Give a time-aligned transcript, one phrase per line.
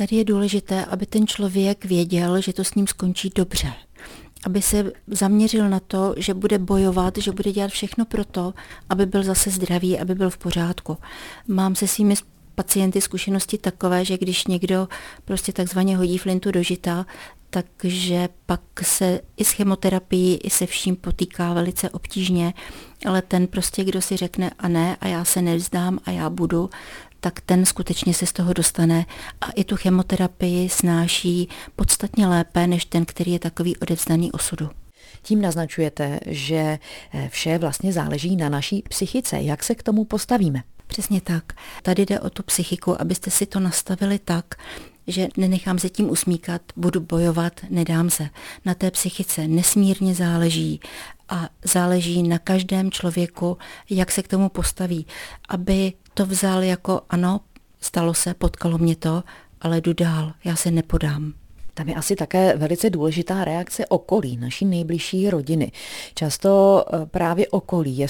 [0.00, 3.72] Tady je důležité, aby ten člověk věděl, že to s ním skončí dobře
[4.44, 8.54] aby se zaměřil na to, že bude bojovat, že bude dělat všechno pro to,
[8.88, 10.98] aby byl zase zdravý, aby byl v pořádku.
[11.48, 12.14] Mám se svými
[12.54, 14.88] pacienty zkušenosti takové, že když někdo
[15.24, 17.06] prostě takzvaně hodí flintu do žita,
[17.50, 22.54] takže pak se i s chemoterapií, i se vším potýká velice obtížně,
[23.06, 26.70] ale ten prostě, kdo si řekne a ne a já se nevzdám a já budu,
[27.20, 29.06] tak ten skutečně se z toho dostane
[29.40, 34.70] a i tu chemoterapii snáší podstatně lépe než ten, který je takový odevzdaný osudu.
[35.22, 36.78] Tím naznačujete, že
[37.12, 39.40] eh, vše vlastně záleží na naší psychice.
[39.40, 40.62] Jak se k tomu postavíme?
[40.86, 41.52] Přesně tak.
[41.82, 44.44] Tady jde o tu psychiku, abyste si to nastavili tak,
[45.06, 48.28] že nenechám se tím usmíkat, budu bojovat, nedám se.
[48.64, 50.80] Na té psychice nesmírně záleží
[51.28, 53.58] a záleží na každém člověku,
[53.90, 55.06] jak se k tomu postaví,
[55.48, 57.40] aby to vzal jako ano,
[57.80, 59.22] stalo se, potkalo mě to,
[59.60, 61.32] ale jdu dál, já se nepodám.
[61.74, 65.72] Tam je asi také velice důležitá reakce okolí, naší nejbližší rodiny.
[66.14, 68.06] Často eh, právě okolí je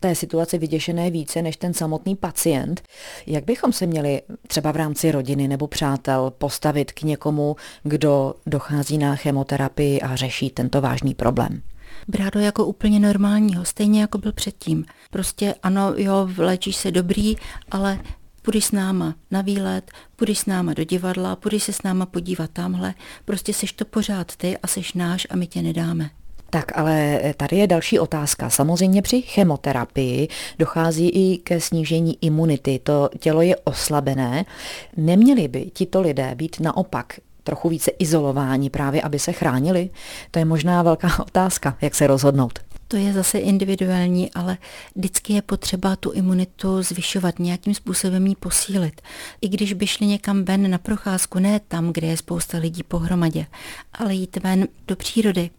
[0.00, 2.82] té situaci vyděšené více než ten samotný pacient.
[3.26, 8.98] Jak bychom se měli třeba v rámci rodiny nebo přátel postavit k někomu, kdo dochází
[8.98, 11.62] na chemoterapii a řeší tento vážný problém?
[12.08, 14.84] Brát ho jako úplně normálního, stejně jako byl předtím.
[15.10, 17.36] Prostě ano, jo, léčíš se dobrý,
[17.70, 18.00] ale
[18.42, 22.50] půjdeš s náma na výlet, půjdeš s náma do divadla, půjdeš se s náma podívat
[22.50, 26.10] tamhle, prostě seš to pořád ty a seš náš a my tě nedáme.
[26.50, 28.50] Tak ale tady je další otázka.
[28.50, 30.28] Samozřejmě při chemoterapii
[30.58, 32.80] dochází i ke snížení imunity.
[32.82, 34.44] To tělo je oslabené.
[34.96, 39.90] Neměli by tito lidé být naopak trochu více izolováni právě, aby se chránili?
[40.30, 42.58] To je možná velká otázka, jak se rozhodnout.
[42.88, 44.58] To je zase individuální, ale
[44.94, 49.00] vždycky je potřeba tu imunitu zvyšovat, nějakým způsobem ji posílit.
[49.40, 53.46] I když by šli někam ven na procházku, ne tam, kde je spousta lidí pohromadě,
[53.92, 55.50] ale jít ven do přírody,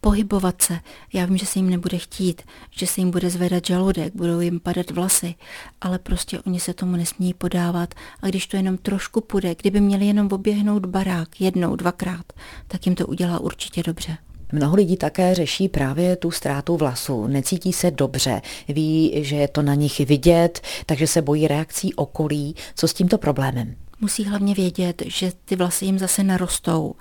[0.00, 0.80] pohybovat se.
[1.12, 4.60] Já vím, že se jim nebude chtít, že se jim bude zvedat žaludek, budou jim
[4.60, 5.34] padat vlasy,
[5.80, 10.06] ale prostě oni se tomu nesmí podávat a když to jenom trošku půjde, kdyby měli
[10.06, 12.32] jenom oběhnout barák jednou, dvakrát,
[12.68, 14.16] tak jim to udělá určitě dobře.
[14.52, 17.26] Mnoho lidí také řeší právě tu ztrátu vlasu.
[17.26, 22.54] Necítí se dobře, ví, že je to na nich vidět, takže se bojí reakcí okolí.
[22.74, 23.76] Co s tímto problémem?
[24.00, 26.94] Musí hlavně vědět, že ty vlasy jim zase narostou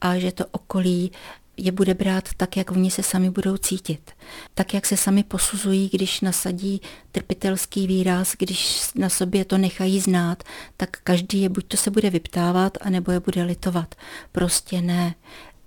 [0.00, 1.12] a že to okolí
[1.56, 4.10] je bude brát tak, jak oni se sami budou cítit.
[4.54, 6.80] Tak, jak se sami posuzují, když nasadí
[7.12, 10.42] trpitelský výraz, když na sobě to nechají znát,
[10.76, 13.94] tak každý je buď to se bude vyptávat, anebo je bude litovat.
[14.32, 15.14] Prostě ne.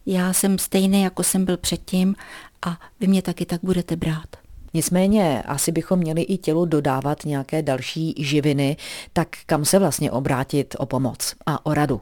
[0.06, 2.16] Já jsem stejný, jako jsem byl předtím
[2.66, 4.28] a vy mě taky tak budete brát.
[4.74, 8.78] Nicméně asi bychom měli i tělu dodávat nějaké další živiny,
[9.14, 12.02] tak kam se vlastně obrátit o pomoc a o radu?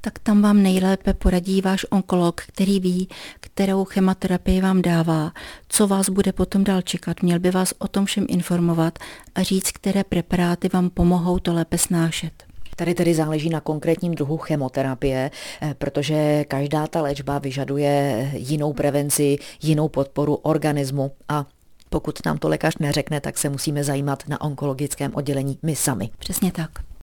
[0.00, 3.08] Tak tam vám nejlépe poradí váš onkolog, který ví,
[3.40, 5.32] kterou chemoterapii vám dává,
[5.68, 7.22] co vás bude potom dál čekat.
[7.22, 8.98] Měl by vás o tom všem informovat
[9.34, 12.32] a říct, které preparáty vám pomohou to lépe snášet.
[12.76, 15.30] Tady tedy záleží na konkrétním druhu chemoterapie,
[15.62, 21.46] eh, protože každá ta léčba vyžaduje jinou prevenci, jinou podporu organismu a
[21.90, 26.10] pokud nám to lékař neřekne, tak se musíme zajímat na onkologickém oddělení my sami.
[26.18, 26.87] Přesně tak.